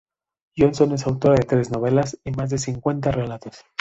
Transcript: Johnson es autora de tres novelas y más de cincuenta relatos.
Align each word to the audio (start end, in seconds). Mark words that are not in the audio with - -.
Johnson 0.57 0.93
es 0.93 1.05
autora 1.05 1.35
de 1.35 1.43
tres 1.45 1.69
novelas 1.69 2.17
y 2.23 2.31
más 2.31 2.49
de 2.49 2.57
cincuenta 2.57 3.11
relatos. 3.11 3.61